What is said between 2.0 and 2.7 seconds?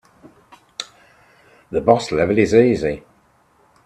level is